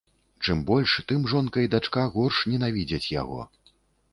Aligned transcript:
Чым 0.45 0.61
больш, 0.69 0.95
тым 1.11 1.27
жонка 1.33 1.65
і 1.65 1.69
дачка 1.75 2.07
горш 2.15 2.41
ненавідзяць 2.53 3.11
яго. 3.21 3.39